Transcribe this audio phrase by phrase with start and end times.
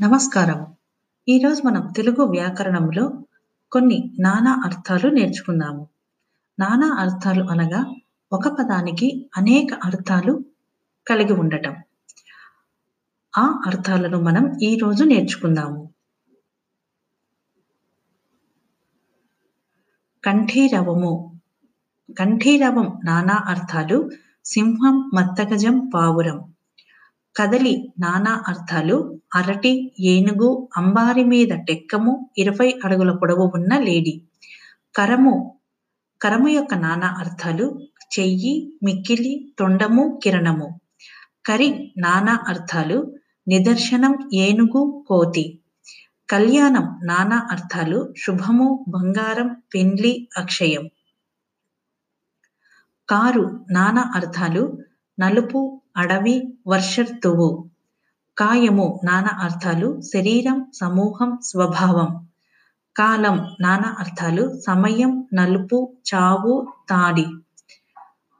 [0.00, 0.66] నమస్కారం
[1.28, 3.24] ఈరోజు మనం తెలుగు వ్యాకరణంలో
[3.72, 5.88] కొన్ని నానా అర్థాలు నేర్చుకుందాము
[6.60, 7.94] నానా అర్థాలు అనగా
[8.32, 10.44] ఒక పదానికి అనేక అర్థాలు
[11.08, 11.76] కలిగి ఉండటం.
[13.38, 15.90] ఆ అర్థాలను మనం ఈరోజు నేర్చుకుందాము.
[20.24, 21.40] కంఠీరవము.
[22.18, 24.10] కంఠీరవం నానా అర్థాలు
[24.44, 26.54] సింహం మత్తగజం పావురం.
[27.36, 29.20] కదలి నానా అర్థాలు.
[29.34, 34.22] అరటి ఏనుగు అంబారి మీద టెక్కము ఇరవై అడుగుల పొడవు ఉన్న లేడి.
[34.96, 35.58] కరము
[36.22, 37.78] కరము యొక్క నానా అర్థాలు.
[38.18, 40.80] చెయ్యి మిక్కిలి తొండము కిరణము.
[41.46, 43.14] కరి నానా అర్థాలు.
[43.48, 45.58] నిదర్శనం ఏనుగు కోతి.
[46.30, 48.14] కళ్యాణం నానా అర్థాలు.
[48.26, 50.88] శుభము బంగారం పెండ్లి అక్షయం.
[53.08, 54.77] కారు నానా అర్థాలు.
[55.18, 57.64] నలుపు అడవి వర్షర్తువు
[58.38, 62.10] కాయము నానా అర్థాలు శరీరం సమూహం స్వభావం.
[62.96, 67.26] కాలం నానా అర్థాలు సమయం నలుపు చావు తాడి.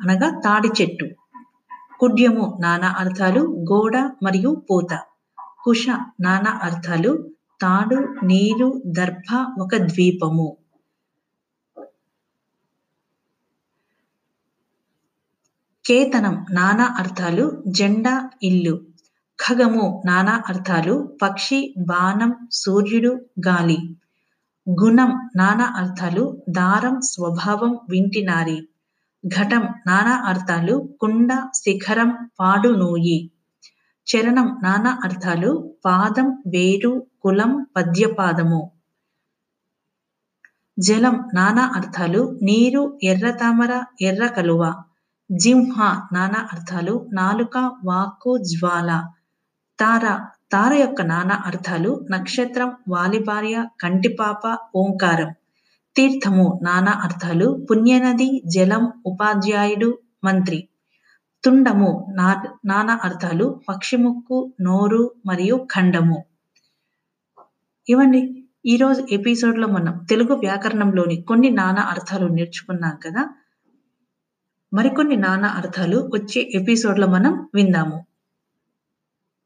[0.00, 1.06] అనగా తాడి చెట్టు.
[2.00, 3.40] కుడ్యము నానా అర్థాలు
[3.72, 4.98] గోడ మరియు పూత.
[5.64, 5.86] కుష
[6.20, 7.12] నానా అర్థాలు
[7.60, 9.28] తాడు నీరు దర్భ
[9.60, 10.56] ఒక ద్వీపము.
[15.88, 18.80] కేతనం నానా అర్థాలు జెండా ఇల్లు.
[19.38, 23.78] ఖగము నానా అర్థాలు పక్షి బాణం సూర్యుడు గాలి.
[24.80, 28.68] గుణం నానా అర్థాలు దారం స్వభావం వింటినారి
[29.26, 33.30] ఘటం నానా అర్థాలు కుండ శిఖరం పాడు నూయి.
[34.06, 38.70] చరణం నానా అర్థాలు పాదం వేరు కులం పద్యపాదము.
[40.78, 44.74] జలం నానా అర్థాలు నీరు ఎర్ర తామర ఎర్ర కలువ.
[45.30, 45.76] జింహ
[46.12, 48.90] నానా అర్థాలు నాలుక వాక్కు జ్వాల.
[49.80, 50.04] తార
[50.52, 55.34] తార యొక్క నానా అర్థాలు నక్షత్రం వాలిభార్య కంటిపాప ఓంకారం.
[55.96, 60.68] తీర్థము నానా అర్థాలు పుణ్యనది జలం ఉపాధ్యాయుడు మంత్రి.
[61.44, 66.24] తుండము నా నానా అర్థాలు పక్షిముక్కు నోరు మరియు ఖండము.
[67.88, 73.22] ఇవన్నీ ఈరోజు ఎపిసోడ్లో మనం తెలుగు వ్యాకరణంలోని కొన్ని నానా అర్థాలు నేర్చుకున్నాం కదా?
[74.76, 77.96] మరికొన్ని నానా అర్థాలు వచ్చే ఎపిసోడ్లో మనం విందాము.